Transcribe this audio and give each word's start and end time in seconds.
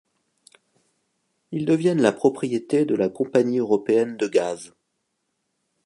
Ils 1.51 1.65
deviennent 1.67 2.01
la 2.01 2.11
propriété 2.11 2.85
de 2.87 2.95
la 2.95 3.07
Compagnie 3.07 3.59
Européenne 3.59 4.17
de 4.17 4.27
Gaz. 4.27 4.73